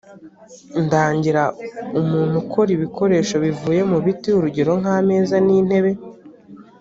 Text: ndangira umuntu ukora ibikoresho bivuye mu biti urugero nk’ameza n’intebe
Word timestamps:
ndangira 0.85 1.43
umuntu 1.99 2.33
ukora 2.43 2.69
ibikoresho 2.77 3.35
bivuye 3.45 3.81
mu 3.91 3.97
biti 4.05 4.29
urugero 4.37 4.71
nk’ameza 4.81 5.35
n’intebe 5.45 5.91